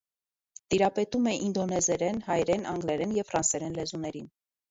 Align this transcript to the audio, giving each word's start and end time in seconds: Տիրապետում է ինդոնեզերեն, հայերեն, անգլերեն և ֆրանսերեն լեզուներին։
Տիրապետում 0.73 1.27
է 1.31 1.33
ինդոնեզերեն, 1.47 2.17
հայերեն, 2.29 2.65
անգլերեն 2.71 3.13
և 3.19 3.31
ֆրանսերեն 3.33 3.77
լեզուներին։ 3.81 4.27